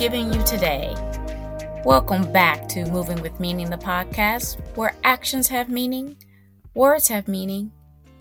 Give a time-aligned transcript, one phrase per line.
[0.00, 0.94] giving you today?
[1.84, 6.16] Welcome back to Moving with Meaning, the podcast where actions have meaning,
[6.72, 7.70] words have meaning,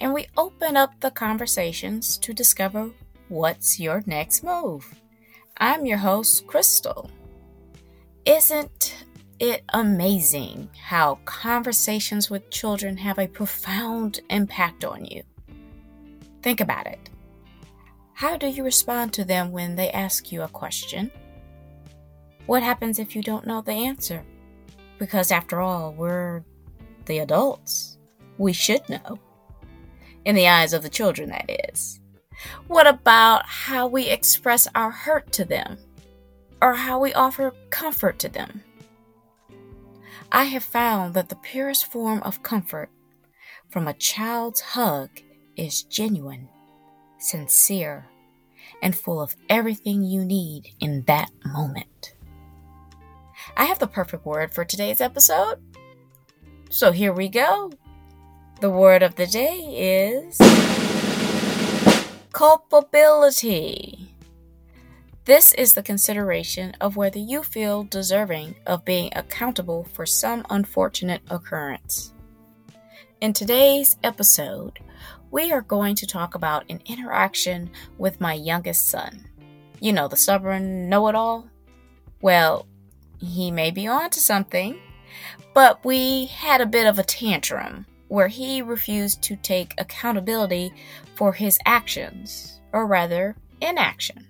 [0.01, 2.89] and we open up the conversations to discover
[3.29, 4.93] what's your next move.
[5.55, 7.09] I'm your host, Krystal.
[8.25, 9.05] Isn't
[9.39, 15.23] it amazing how conversations with children have a profound impact on you?
[16.43, 17.09] Think about it.
[18.15, 21.09] How do you respond to them when they ask you a question?
[22.49, 24.25] What happens if you don't know the answer?
[24.97, 26.43] Because after all, we're
[27.05, 27.99] the adults.
[28.39, 29.19] We should know.
[30.25, 31.99] In the eyes of the children, that is.
[32.65, 35.77] What about how we express our hurt to them?
[36.59, 38.63] Or how we offer comfort to them?
[40.31, 42.89] I have found that the purest form of comfort
[43.69, 45.11] from a child's hug
[45.55, 46.49] is genuine
[47.19, 48.07] sincere,
[48.81, 52.15] and full of everything you need in that moment.
[53.57, 55.59] I have the perfect word for today's episode.
[56.69, 57.71] So here we go.
[58.61, 60.37] The word of the day is
[62.31, 64.13] culpability.
[65.25, 71.21] This is the consideration of whether you feel deserving of being accountable for some unfortunate
[71.29, 72.13] occurrence.
[73.21, 74.79] In today's episode,
[75.31, 79.27] we are going to talk about an interaction with my youngest son.
[79.79, 81.47] You know, the stubborn know it all?
[82.21, 82.65] Well,
[83.19, 84.79] he may be on to something,
[85.53, 90.73] but we had a bit of a tantrum where he refused to take accountability
[91.15, 94.25] for his actions, or rather, inaction.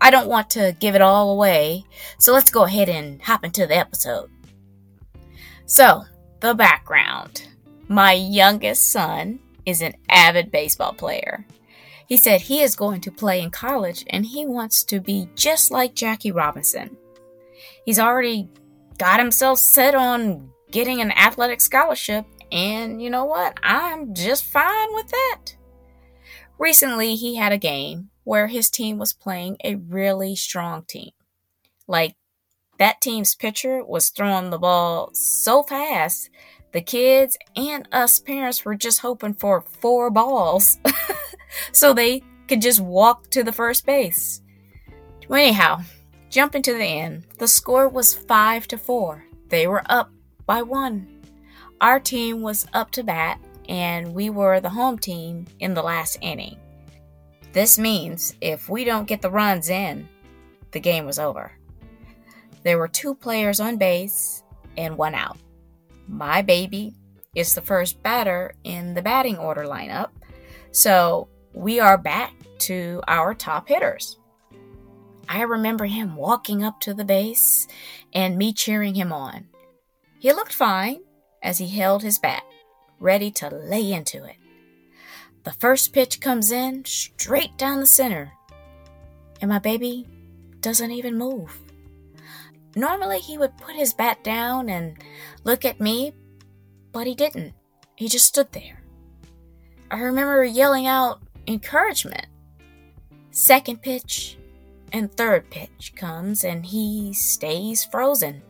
[0.00, 1.84] I don't want to give it all away,
[2.18, 4.30] so let's go ahead and hop into the episode.
[5.66, 6.04] So,
[6.40, 7.48] the background.
[7.88, 11.46] My youngest son is an avid baseball player.
[12.06, 15.70] He said he is going to play in college and he wants to be just
[15.70, 16.96] like Jackie Robinson.
[17.84, 18.48] He's already
[18.98, 23.58] got himself set on getting an athletic scholarship, and you know what?
[23.62, 25.56] I'm just fine with that.
[26.58, 31.10] Recently, he had a game where his team was playing a really strong team.
[31.88, 32.14] Like,
[32.78, 36.30] that team's pitcher was throwing the ball so fast
[36.72, 40.78] the kids and us parents were just hoping for four balls
[41.72, 44.42] so they could just walk to the first base.
[45.30, 45.82] Anyhow,
[46.32, 49.24] jumping to the end, the score was 5 to 4.
[49.50, 50.10] They were up
[50.46, 51.06] by 1.
[51.80, 53.38] Our team was up to bat
[53.68, 56.56] and we were the home team in the last inning.
[57.52, 60.08] This means if we don't get the runs in,
[60.72, 61.52] the game was over.
[62.64, 64.42] There were two players on base
[64.76, 65.36] and one out
[66.08, 66.94] my baby
[67.34, 70.10] is the first batter in the batting order lineup.
[70.70, 74.18] So we are back to our top hitters.
[75.32, 77.66] I remember him walking up to the base
[78.12, 79.46] and me cheering him on.
[80.18, 81.00] He looked fine
[81.42, 82.42] as he held his bat,
[83.00, 84.36] ready to lay into it.
[85.44, 88.34] The first pitch comes in straight down the center,
[89.40, 90.06] and my baby
[90.60, 91.58] doesn't even move.
[92.76, 94.98] Normally, he would put his bat down and
[95.44, 96.12] look at me,
[96.92, 97.54] but he didn't.
[97.96, 98.82] He just stood there.
[99.90, 102.26] I remember yelling out encouragement.
[103.30, 104.36] Second pitch
[104.92, 108.42] and third pitch comes, and he stays frozen.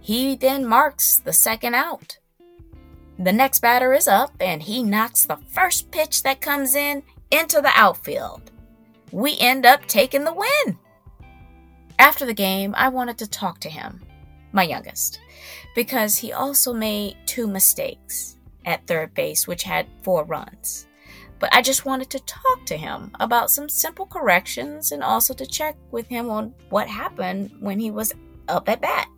[0.00, 2.18] He then marks the second out.
[3.18, 7.60] The next batter is up, and he knocks the first pitch that comes in into
[7.60, 8.50] the outfield.
[9.12, 10.78] We end up taking the win.
[11.98, 14.00] After the game, I wanted to talk to him,
[14.52, 15.20] my youngest,
[15.74, 20.86] because he also made two mistakes at third base, which had four runs.
[21.40, 25.46] But I just wanted to talk to him about some simple corrections and also to
[25.46, 28.14] check with him on what happened when he was
[28.46, 29.08] up at bat.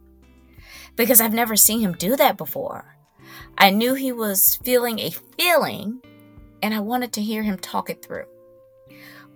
[0.96, 2.96] Because I've never seen him do that before.
[3.58, 6.00] I knew he was feeling a feeling,
[6.62, 8.26] and I wanted to hear him talk it through.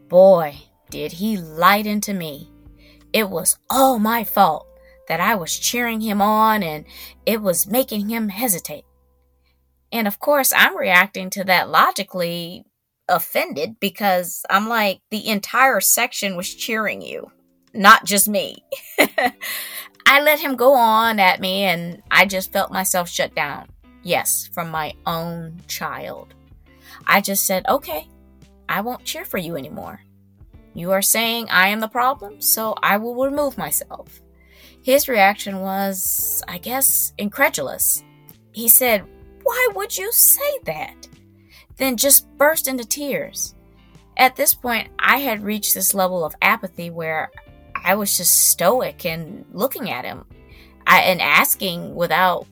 [0.08, 0.56] Boy,
[0.88, 2.50] did he light into me
[3.16, 4.66] it was all my fault
[5.08, 6.84] that I was cheering him on and
[7.24, 8.84] it was making him hesitate.
[9.90, 12.66] And of course, I'm reacting to that logically
[13.08, 17.30] offended because I'm like, the entire section was cheering you,
[17.74, 18.64] not just me.
[20.06, 23.68] I let him go on at me and I just felt myself shut down.
[24.02, 26.34] Yes, from my own child.
[27.06, 28.08] I just said, okay,
[28.68, 30.00] I won't cheer for you anymore.
[30.74, 34.20] You are saying I am the problem, so I will remove myself.
[34.82, 38.04] His reaction was, I guess, incredulous.
[38.52, 39.04] He said,
[39.42, 41.08] Why would you say that?
[41.76, 43.54] Then just burst into tears.
[44.16, 47.30] At this point, I had reached this level of apathy where
[47.74, 50.24] I was just stoic and looking at him
[50.86, 52.46] I, and asking without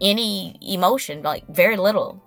[0.00, 2.22] any emotion, like very little,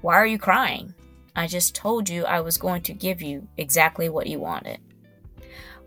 [0.00, 0.94] Why are you crying?
[1.36, 4.78] I just told you I was going to give you exactly what you wanted.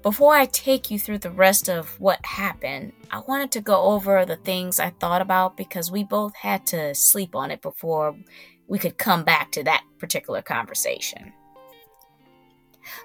[0.03, 4.25] Before I take you through the rest of what happened, I wanted to go over
[4.25, 8.15] the things I thought about because we both had to sleep on it before
[8.67, 11.33] we could come back to that particular conversation.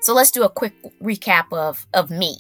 [0.01, 2.37] So let's do a quick recap of, of me.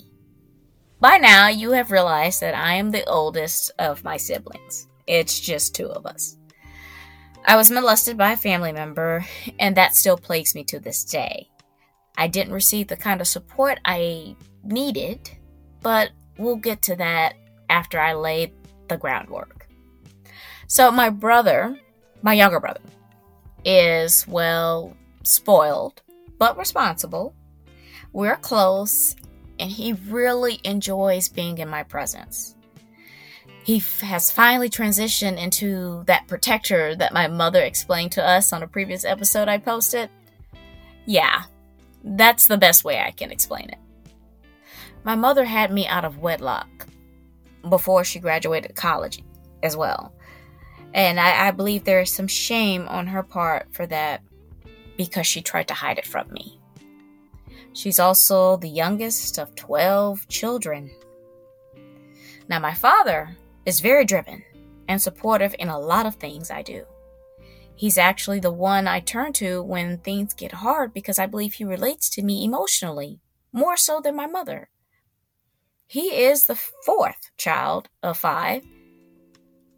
[1.01, 4.87] By now, you have realized that I am the oldest of my siblings.
[5.07, 6.37] It's just two of us.
[7.45, 9.25] I was molested by a family member,
[9.59, 11.49] and that still plagues me to this day.
[12.17, 15.29] I didn't receive the kind of support I needed,
[15.81, 17.35] but we'll get to that
[17.69, 18.53] after I lay
[18.89, 19.67] the groundwork.
[20.69, 21.77] So, my brother,
[22.23, 22.81] my younger brother,
[23.64, 26.03] is, well, spoiled,
[26.38, 27.35] but responsible.
[28.12, 29.17] We're close,
[29.59, 32.56] and he really enjoys being in my presence.
[33.64, 38.62] He f- has finally transitioned into that protector that my mother explained to us on
[38.62, 40.11] a previous episode I posted.
[41.06, 41.44] Yeah,
[42.03, 43.79] that's the best way I can explain it.
[45.05, 46.87] My mother had me out of wedlock
[47.69, 49.23] before she graduated college
[49.62, 50.12] as well.
[50.94, 54.23] And I, I believe there is some shame on her part for that
[54.97, 56.61] because she tried to hide it from me.
[57.73, 60.91] She's also the youngest of 12 children.
[62.49, 64.43] Now, my father is very driven
[64.89, 66.85] and supportive in a lot of things I do.
[67.75, 71.65] He's actually the one I turn to when things get hard because I believe he
[71.65, 73.21] relates to me emotionally,
[73.53, 74.69] more so than my mother.
[75.87, 78.65] He is the fourth child of five,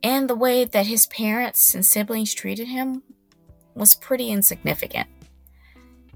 [0.04, 3.02] and the way that his parents and siblings treated him
[3.74, 5.08] was pretty insignificant.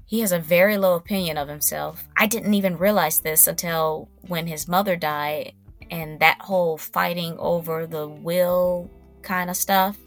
[0.05, 2.07] He has a very low opinion of himself.
[2.15, 5.53] I didn't even realize this until when his mother died
[5.91, 8.89] and that whole fighting over the will
[9.21, 9.97] kind of stuff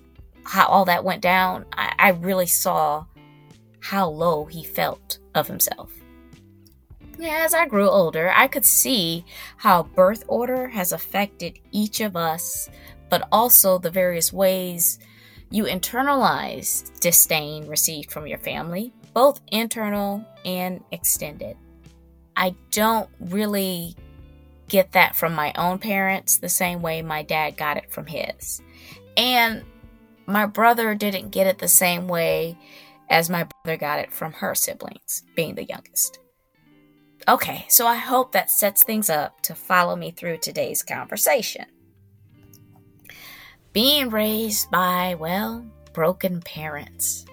[0.45, 3.05] how all that went down, I, I really saw
[3.81, 5.93] how low he felt of himself.
[7.25, 9.25] As I grew older, I could see
[9.57, 12.69] how birth order has affected each of us,
[13.13, 14.99] but also the various ways
[15.51, 21.59] you internalize disdain received from your family, both internal and extended.
[22.39, 23.97] I don't really
[24.67, 28.63] get that from my own parents the same way my dad got it from his.
[29.15, 29.63] And
[30.25, 32.57] my brother didn't get it the same way
[33.11, 36.19] as my brother got it from her siblings, being the youngest.
[37.29, 41.67] Okay, so I hope that sets things up to follow me through today's conversation.
[43.73, 45.65] Being raised by, well,
[45.95, 47.25] broken parents.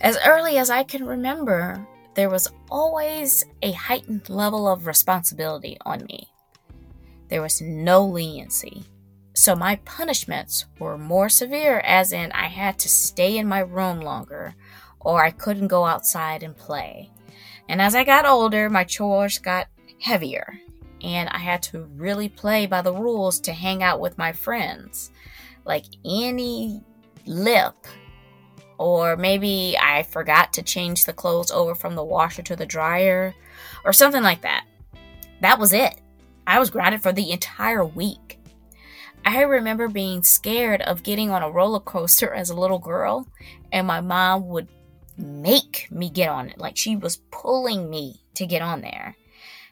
[0.00, 6.04] As early as I can remember, there was always a heightened level of responsibility on
[6.06, 6.32] me.
[7.28, 8.82] There was no leniency.
[9.34, 14.00] So my punishments were more severe, as in I had to stay in my room
[14.00, 14.56] longer,
[14.98, 17.10] or I couldn't go outside and play.
[17.68, 19.68] And as I got older, my chores got
[20.00, 20.58] heavier,
[21.00, 25.12] and I had to really play by the rules to hang out with my friends.
[25.68, 26.82] Like any
[27.26, 27.76] lip,
[28.78, 33.34] or maybe I forgot to change the clothes over from the washer to the dryer,
[33.84, 34.64] or something like that.
[35.42, 36.00] That was it.
[36.46, 38.40] I was grounded for the entire week.
[39.26, 43.28] I remember being scared of getting on a roller coaster as a little girl,
[43.70, 44.68] and my mom would
[45.18, 46.58] make me get on it.
[46.58, 49.16] Like she was pulling me to get on there.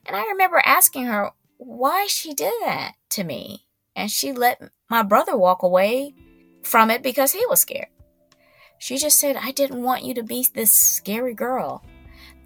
[0.04, 3.65] And I remember asking her why she did that to me.
[3.96, 6.14] And she let my brother walk away
[6.62, 7.88] from it because he was scared.
[8.78, 11.82] She just said, I didn't want you to be this scary girl.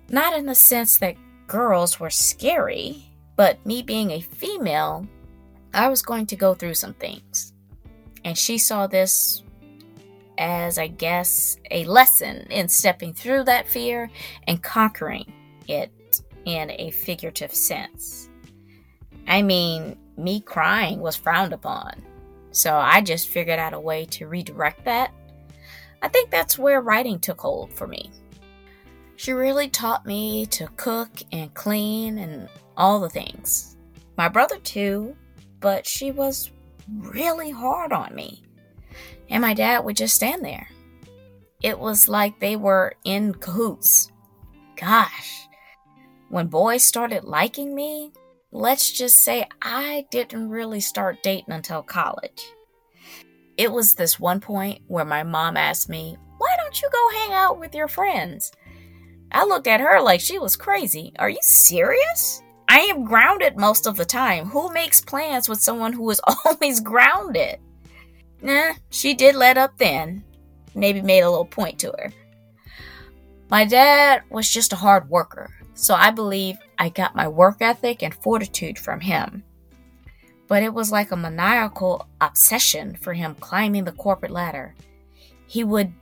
[0.09, 1.17] Not in the sense that
[1.47, 3.05] girls were scary,
[3.37, 5.07] but me being a female
[5.73, 7.53] I was going to go through some things.
[8.25, 9.45] And she saw this
[10.39, 14.11] as, I guess, a lesson in stepping through that fear
[14.47, 15.33] and conquering
[15.69, 18.29] it in a figurative sense.
[19.29, 22.03] I mean, me crying was frowned upon.
[22.51, 25.13] So I just figured out a way to redirect that.
[26.03, 28.11] I think that's where writing took hold for me.
[29.17, 33.77] She really taught me to cook and clean and all the things.
[34.17, 35.15] My brother, too,
[35.61, 36.51] but she was
[36.99, 38.43] really hard on me.
[39.29, 40.69] And my dad would just stand there.
[41.63, 44.11] It was like they were in cahoots.
[44.77, 45.47] Gosh,
[46.31, 48.13] when boys started liking me,
[48.53, 52.53] let's just say I didn't really start dating until college.
[53.57, 57.33] It was this one point where my mom asked me, Why don't you go hang
[57.33, 58.53] out with your friends?
[59.33, 61.13] I looked at her like she was crazy.
[61.19, 62.43] Are you serious?
[62.69, 64.47] I am grounded most of the time.
[64.47, 67.59] Who makes plans with someone who is always grounded?
[68.43, 70.25] Nah, she did let up then.
[70.75, 72.13] Maybe made a little point to her.
[73.51, 78.03] My dad was just a hard worker, so I believe I got my work ethic
[78.03, 79.45] and fortitude from him.
[80.49, 84.75] But it was like a maniacal obsession for him climbing the corporate ladder.
[85.47, 85.93] He would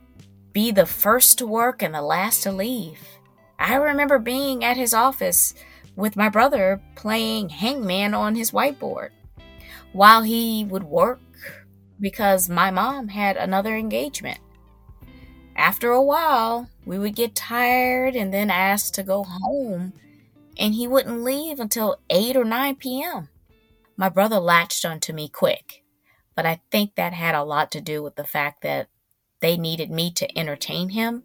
[0.53, 3.01] be the first to work and the last to leave.
[3.59, 5.53] I remember being at his office
[5.97, 9.09] with my brother playing hangman on his whiteboard
[9.91, 11.19] while he would work
[11.99, 14.39] because my mom had another engagement.
[15.57, 19.91] After a while, we would get tired and then ask to go home,
[20.59, 23.29] and he wouldn't leave until 8 or 9 p.m.
[23.95, 25.83] My brother latched onto me quick,
[26.35, 28.89] but I think that had a lot to do with the fact that
[29.39, 31.23] they needed me to entertain him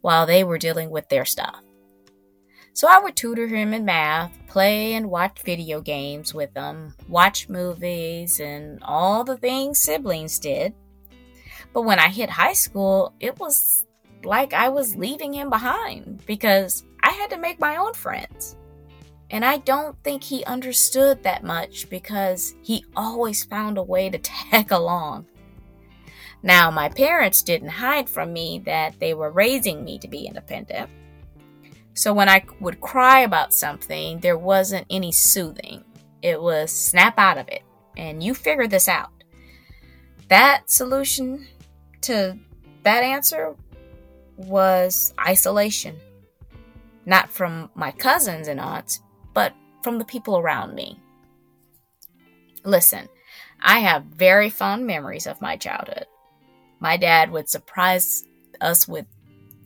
[0.00, 1.60] while they were dealing with their stuff.
[2.72, 7.48] So I would tutor him in math, play and watch video games with him, watch
[7.48, 10.72] movies, and all the things siblings did.
[11.72, 13.84] But when I hit high school, it was
[14.22, 18.56] like I was leaving him behind because I had to make my own friends.
[19.30, 24.18] And I don't think he understood that much because he always found a way to
[24.50, 25.26] tag along.
[26.42, 30.88] Now, my parents didn't hide from me that they were raising me to be independent.
[31.94, 35.84] So when I would cry about something, there wasn't any soothing.
[36.22, 37.62] It was snap out of it
[37.96, 39.10] and you figure this out.
[40.28, 41.46] That solution
[42.02, 42.38] to
[42.84, 43.56] that answer
[44.36, 45.96] was isolation.
[47.04, 49.00] Not from my cousins and aunts,
[49.38, 49.54] but
[49.84, 50.98] from the people around me.
[52.64, 53.08] Listen,
[53.62, 56.06] I have very fond memories of my childhood.
[56.80, 58.24] My dad would surprise
[58.60, 59.06] us with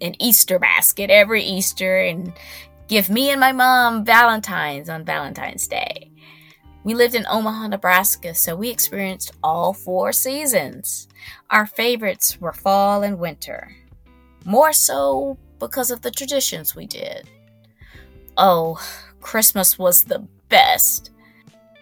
[0.03, 2.35] an Easter basket every Easter and
[2.87, 6.13] give me and my mom Valentine's on Valentine's Day.
[6.85, 11.09] We lived in Omaha, Nebraska, so we experienced all four seasons.
[11.49, 13.75] Our favorites were fall and winter,
[14.45, 17.27] more so because of the traditions we did.
[18.37, 18.79] Oh,
[19.23, 21.11] Christmas was the best.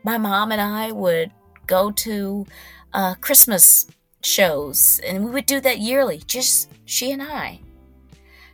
[0.04, 1.32] My mom and I would
[1.66, 2.46] go to
[2.92, 3.88] uh, Christmas
[4.22, 7.60] shows, and we would do that yearly, just she and I.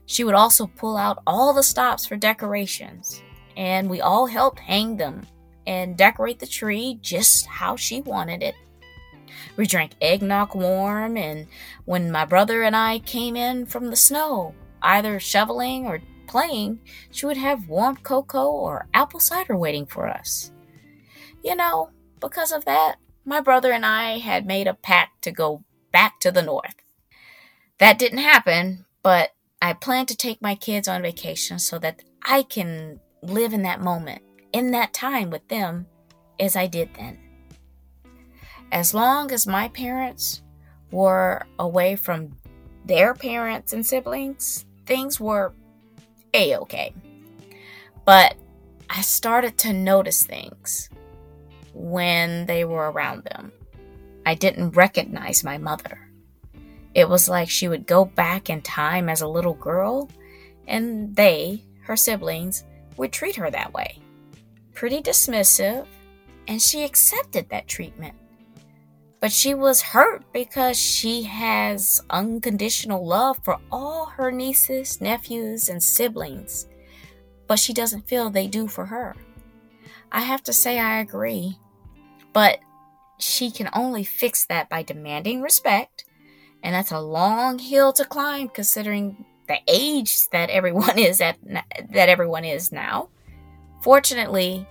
[0.06, 3.22] She would also pull out all the stops for decorations,
[3.56, 5.26] and we all helped hang them
[5.66, 8.54] and decorate the tree just how she wanted it.
[9.56, 11.46] We drank eggnog warm, and
[11.84, 16.80] when my brother and I came in from the snow, either shoveling or playing,
[17.11, 20.52] she would have warm cocoa or apple cider waiting for us.
[21.42, 21.90] You know,
[22.21, 26.30] because of that, my brother and I had made a pact to go back to
[26.30, 26.75] the north.
[27.78, 29.30] That didn't happen, but
[29.61, 33.80] I plan to take my kids on vacation so that I can live in that
[33.80, 35.87] moment, in that time with them,
[36.38, 37.18] as I did then.
[38.73, 40.42] As long as my parents
[40.90, 42.37] were away from
[42.85, 45.52] their parents and siblings, things were
[46.36, 46.92] a okay.
[48.04, 48.36] But
[48.88, 50.90] I started to notice things
[51.72, 53.52] when they were around them.
[54.24, 56.08] I didn't recognize my mother.
[56.94, 60.10] It was like she would go back in time as a little girl,
[60.66, 62.64] and they, her siblings,
[62.96, 63.98] would treat her that way.
[64.72, 65.86] Pretty dismissive,
[66.48, 68.14] and she accepted that treatment.
[69.20, 75.82] But she was hurt because she has unconditional love for all her nieces, nephews, and
[75.82, 76.66] siblings,
[77.46, 79.16] but she doesn't feel they do for her.
[80.12, 81.58] I have to say, I agree.
[82.32, 82.58] But
[83.18, 86.04] she can only fix that by demanding respect
[86.66, 92.08] and that's a long hill to climb considering the age that everyone is at that
[92.08, 93.08] everyone is now.
[93.82, 94.66] Fortunately,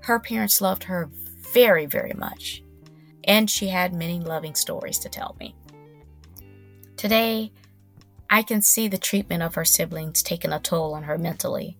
[0.00, 1.08] her parents loved her
[1.54, 2.64] very, very much,
[3.30, 5.54] and she had many loving stories to tell me.
[6.96, 7.52] Today,
[8.28, 11.78] I can see the treatment of her siblings taking a toll on her mentally.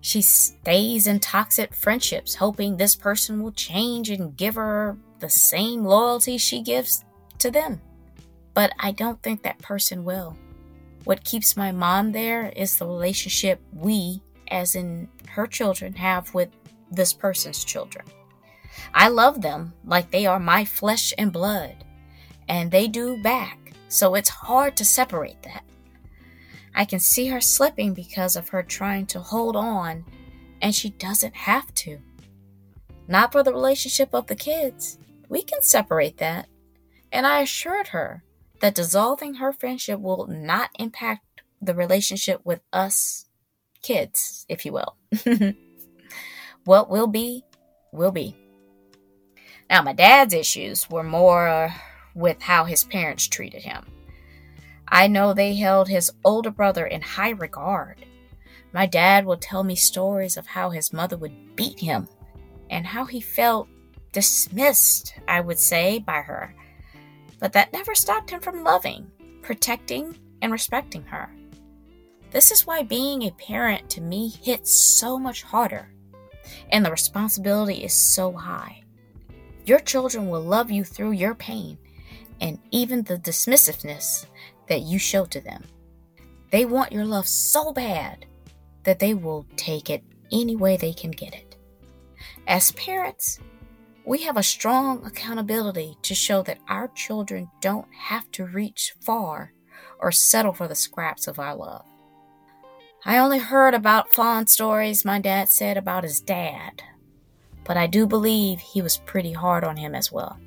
[0.00, 5.82] She stays in toxic friendships, hoping this person will change and give her the same
[5.84, 7.04] loyalty she gives
[7.38, 7.80] to them
[8.58, 10.36] but I don't think that person will.
[11.04, 14.20] What keeps my mom there is the relationship we,
[14.50, 16.48] as in her children, have with
[16.90, 18.04] this person's children.
[18.94, 21.84] I love them like they are my flesh and blood,
[22.48, 25.64] and they do back, so it's hard to separate that.
[26.74, 30.04] I can see her slipping because of her trying to hold on,
[30.62, 31.98] and she doesn't have to.
[33.08, 34.98] Not for the relationship of the kids.
[35.28, 36.46] We can separate that.
[37.10, 38.22] And I assured her
[38.60, 43.26] that dissolving her friendship will not impact the relationship with us
[43.82, 44.96] kids, if you will.
[46.64, 47.44] what will be,
[47.92, 48.36] will be.
[49.70, 51.72] Now, my dad's issues were more
[52.14, 53.84] with how his parents treated him.
[54.88, 58.04] I know they held his older brother in high regard.
[58.72, 62.08] My dad would tell me stories of how his mother would beat him
[62.70, 63.68] and how he felt
[64.12, 66.54] dismissed, I would say, by her.
[67.38, 69.10] But that never stopped him from loving,
[69.42, 71.30] protecting, and respecting her.
[72.30, 75.88] This is why being a parent to me hits so much harder,
[76.70, 78.82] and the responsibility is so high.
[79.68, 81.76] Your children will love you through your pain
[82.40, 84.24] and even the dismissiveness
[84.66, 85.62] that you show to them.
[86.50, 88.24] They want your love so bad
[88.84, 91.56] that they will take it any way they can get it.
[92.46, 93.40] As parents,
[94.06, 99.52] we have a strong accountability to show that our children don't have to reach far
[99.98, 101.84] or settle for the scraps of our love.
[103.04, 106.82] I only heard about fond stories my dad said about his dad,
[107.68, 110.40] but I do believe he was pretty hard on him as well.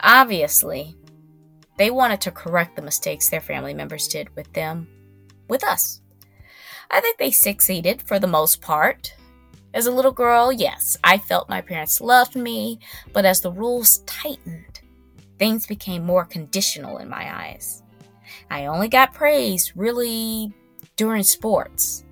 [0.00, 0.94] Obviously,
[1.78, 4.86] they wanted to correct the mistakes their family members did with them,
[5.48, 6.02] with us.
[6.90, 9.14] I think they succeeded for the most part.
[9.72, 12.78] As a little girl, yes, I felt my parents loved me,
[13.14, 14.80] but as the rules tightened,
[15.38, 17.82] things became more conditional in my eyes.
[18.50, 20.52] I only got praise really
[20.96, 22.04] during sports.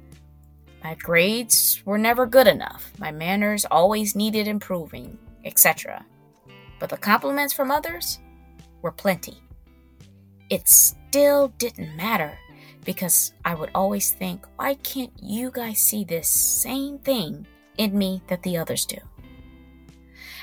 [0.83, 2.92] My grades were never good enough.
[2.99, 6.04] My manners always needed improving, etc.
[6.78, 8.21] But the compliments from others
[8.83, 9.42] were plenty.
[10.50, 12.38] It still didn't matter
[12.85, 18.23] because I would always think, why can't you guys see this same thing in me
[18.28, 18.99] that the others do?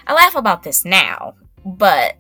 [0.05, 2.17] I laugh about this now, but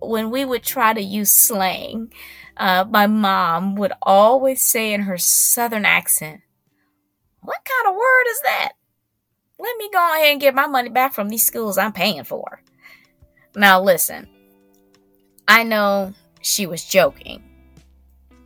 [0.00, 2.12] when we would try to use slang,
[2.56, 6.40] uh, my mom would always say in her southern accent,
[7.46, 8.72] What kind of word is that?
[9.60, 12.60] Let me go ahead and get my money back from these schools I'm paying for.
[13.54, 14.26] Now, listen,
[15.46, 17.44] I know she was joking.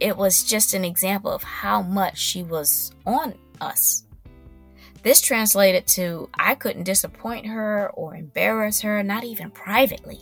[0.01, 4.05] It was just an example of how much she was on us.
[5.03, 10.21] This translated to I couldn't disappoint her or embarrass her, not even privately.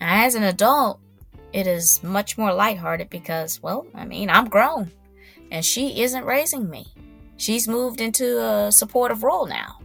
[0.00, 0.98] As an adult,
[1.52, 4.90] it is much more lighthearted because, well, I mean, I'm grown
[5.52, 6.92] and she isn't raising me.
[7.42, 9.80] She's moved into a supportive role now.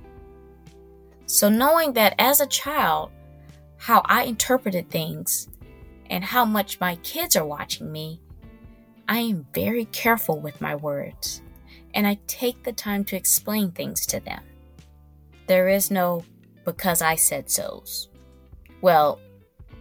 [1.26, 3.10] So, knowing that as a child,
[3.78, 5.48] how I interpreted things
[6.12, 8.22] and how much my kids are watching me,
[9.10, 11.42] I am very careful with my words
[11.96, 14.44] and I take the time to explain things to them.
[15.48, 16.24] There is no
[16.64, 18.10] because I said so's.
[18.82, 19.20] Well,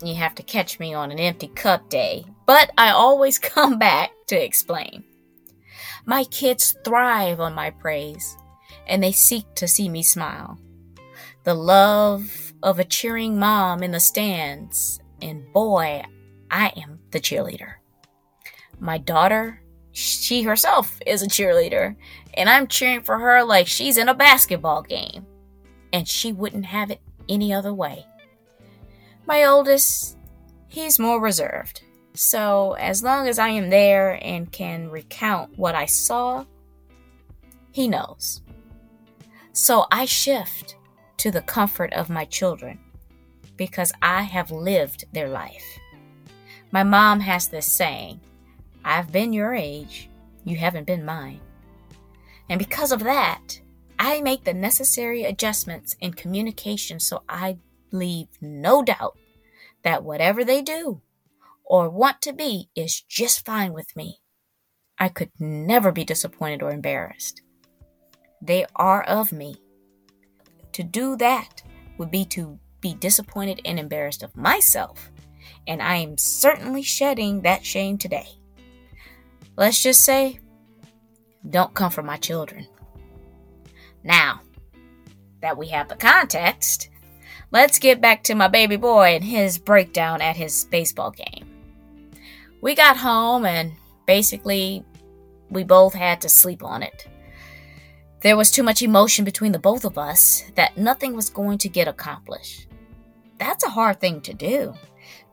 [0.02, 4.12] you have to catch me on an empty cup day, but I always come back
[4.28, 5.04] to explain.
[6.08, 8.36] My kids thrive on my praise,
[8.86, 10.56] and they seek to see me smile.
[11.42, 16.04] The love of a cheering mom in the stands, and boy,
[16.48, 17.74] I am the cheerleader.
[18.78, 21.96] My daughter, she herself is a cheerleader,
[22.34, 25.26] and I'm cheering for her like she's in a basketball game.
[25.92, 28.06] And she wouldn't have it any other way.
[29.26, 30.16] My oldest,
[30.68, 31.82] he's more reserved.
[32.16, 36.46] So, as long as I am there and can recount what I saw,
[37.72, 38.40] he knows.
[39.52, 40.76] So I shift
[41.18, 42.78] to the comfort of my children
[43.58, 45.78] because I have lived their life.
[46.70, 48.20] My mom has this saying
[48.82, 50.08] I've been your age,
[50.44, 51.40] you haven't been mine.
[52.48, 53.60] And because of that,
[53.98, 57.58] I make the necessary adjustments in communication so I
[57.92, 59.18] leave no doubt
[59.82, 61.02] that whatever they do
[61.66, 64.20] or want to be is just fine with me.
[64.98, 67.42] I could never be disappointed or embarrassed.
[68.40, 69.56] They are of me.
[70.72, 71.62] To do that
[71.98, 75.10] would be to be disappointed and embarrassed of myself,
[75.66, 78.28] and I am certainly shedding that shame today.
[79.56, 80.38] Let's just say,
[81.48, 82.66] don't come for my children.
[84.04, 84.40] Now
[85.40, 86.90] that we have the context,
[87.50, 91.45] let's get back to my baby boy and his breakdown at his baseball game.
[92.60, 93.72] We got home and
[94.06, 94.84] basically
[95.50, 97.06] we both had to sleep on it.
[98.22, 101.68] There was too much emotion between the both of us that nothing was going to
[101.68, 102.66] get accomplished.
[103.38, 104.74] That's a hard thing to do.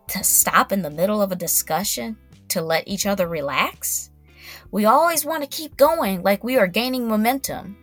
[0.10, 2.18] To stop in the middle of a discussion,
[2.50, 4.12] to let each other relax.
[4.70, 7.78] We always want to keep going like we are gaining momentum.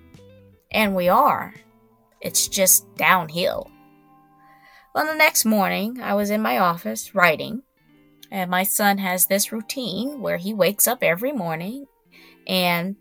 [0.70, 1.54] And we are.
[2.20, 3.70] It's just downhill.
[4.94, 7.62] Well, the next morning, I was in my office writing,
[8.30, 11.86] and my son has this routine where he wakes up every morning
[12.46, 12.96] And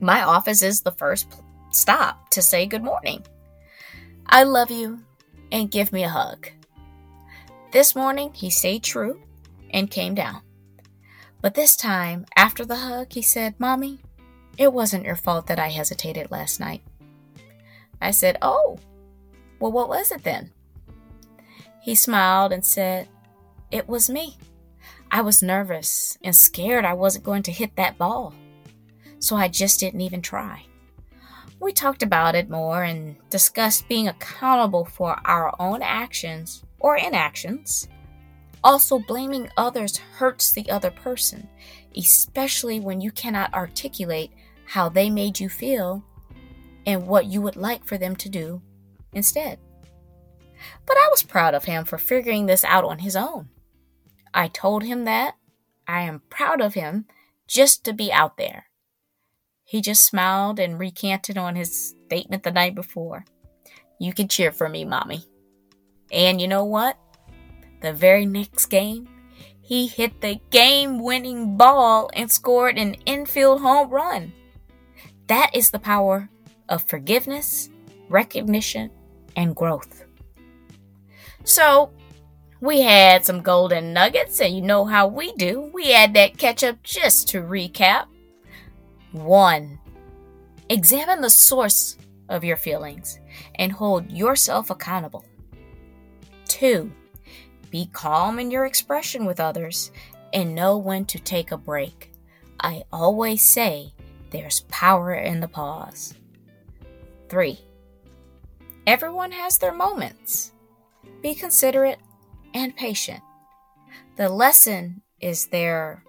[0.00, 3.24] my office is the first stop to say good morning.
[4.26, 5.00] I love you
[5.52, 6.48] and give me a hug.
[7.72, 9.20] This morning, he stayed true
[9.70, 10.42] and came down.
[11.40, 14.00] But this time, after the hug, he said, Mommy,
[14.58, 16.82] it wasn't your fault that I hesitated last night.
[18.00, 18.78] I said, Oh,
[19.60, 20.50] well, what was it then?
[21.82, 23.08] He smiled and said,
[23.70, 24.36] It was me.
[25.10, 28.34] I was nervous and scared I wasn't going to hit that ball.
[29.18, 30.64] So I just didn't even try.
[31.58, 37.88] We talked about it more and discussed being accountable for our own actions or inactions.
[38.62, 41.48] Also, blaming others hurts the other person,
[41.96, 44.32] especially when you cannot articulate
[44.66, 46.04] how they made you feel
[46.84, 48.60] and what you would like for them to do
[49.12, 49.58] instead.
[50.84, 53.48] But I was proud of him for figuring this out on his own.
[54.36, 55.34] I told him that
[55.88, 57.06] I am proud of him
[57.48, 58.66] just to be out there.
[59.64, 63.24] He just smiled and recanted on his statement the night before.
[63.98, 65.24] You can cheer for me, mommy.
[66.12, 66.98] And you know what?
[67.80, 69.08] The very next game,
[69.62, 74.34] he hit the game winning ball and scored an infield home run.
[75.28, 76.28] That is the power
[76.68, 77.70] of forgiveness,
[78.10, 78.90] recognition,
[79.34, 80.04] and growth.
[81.44, 81.90] So,
[82.60, 85.70] we had some golden nuggets, and you know how we do.
[85.74, 88.06] We add that ketchup just to recap.
[89.12, 89.78] 1.
[90.68, 91.96] Examine the source
[92.28, 93.20] of your feelings
[93.56, 95.24] and hold yourself accountable.
[96.48, 96.90] 2.
[97.70, 99.90] Be calm in your expression with others
[100.32, 102.12] and know when to take a break.
[102.60, 103.92] I always say
[104.30, 106.14] there's power in the pause.
[107.28, 107.58] 3.
[108.86, 110.52] Everyone has their moments.
[111.22, 111.98] Be considerate
[112.56, 113.22] and patient.
[114.16, 116.02] The lesson is there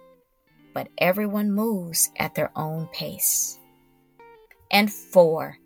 [0.77, 3.57] but everyone moves at their own pace.
[4.69, 5.57] And four,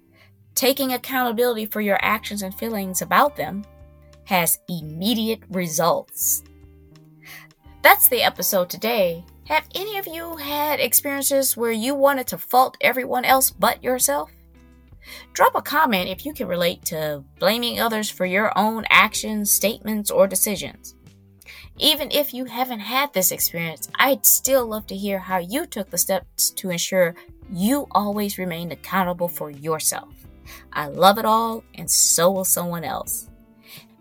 [0.56, 3.66] taking accountability for your actions and feelings about them
[4.24, 6.46] has immediate results.
[7.82, 9.26] That's the episode today.
[9.50, 14.32] Have any of you had experiences where you wanted to fault everyone else but yourself?
[15.34, 20.12] Drop a comment if you can relate to blaming others for your own actions, statements,
[20.12, 20.96] or decisions.
[21.78, 25.90] Even if you haven't had this experience, I'd still love to hear how you took
[25.90, 27.16] the steps to ensure
[27.52, 30.14] you always remain accountable for yourself.
[30.74, 33.30] I love it all, and so will someone else.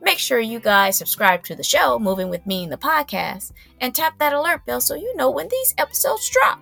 [0.03, 4.19] Make sure you guys subscribe to the show, Moving with Meaning the podcast, and tap
[4.19, 6.61] that alert bell so you know when these episodes drop.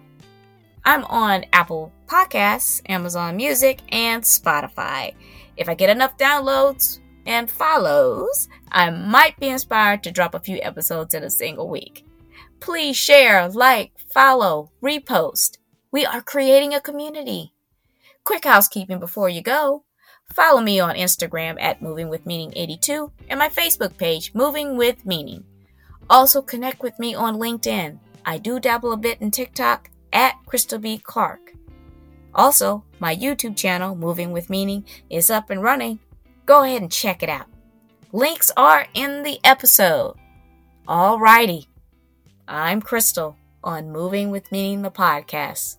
[0.89, 5.13] I'm on Apple Podcasts, Amazon Music, and Spotify.
[5.55, 10.59] If I get enough downloads, and follows, I might be inspired to drop a few
[10.63, 12.07] episodes in a single week.
[12.61, 15.59] Please share, like, follow, repost.
[15.93, 17.53] We are creating a community.
[18.25, 19.85] Quick housekeeping before you go.
[20.33, 25.05] Follow me on Instagram at Moving with Meaning 82 and my Facebook page, Moving with
[25.05, 25.45] Meaning.
[26.09, 27.99] Also connect with me on LinkedIn.
[28.25, 30.99] I do dabble a bit in TikTok at Krystal B.
[30.99, 31.55] Clark.
[32.35, 35.99] Also, my YouTube channel, Moving with Meaning, is up and running
[36.49, 37.47] go ahead and check it out.
[38.11, 40.17] Links are in the episode.
[40.89, 41.67] Alrighty.
[42.49, 45.77] I'm Krystal on Moving with Meaning the podcast,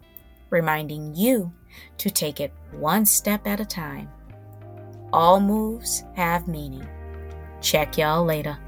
[0.51, 1.51] reminding you
[1.97, 4.11] to take it one step at a time.
[5.11, 6.87] All moves have meaning.
[7.61, 8.59] Check y'all later.